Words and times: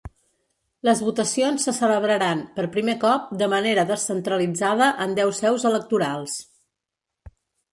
Les 0.87 1.01
votacions 1.07 1.65
se 1.67 1.73
celebraran, 1.79 2.41
per 2.55 2.65
primer 2.77 2.95
cop, 3.03 3.27
de 3.43 3.49
manera 3.53 3.83
descentralitzada 3.93 4.89
en 5.07 5.15
deu 5.21 5.35
seus 5.43 5.67
electorals. 5.73 6.41